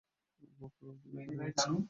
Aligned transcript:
আবু 0.41 0.53
বকর 0.59 0.85
আবদুল্লাহ 0.87 1.23
এখানেই 1.23 1.51
আছে। 1.51 1.71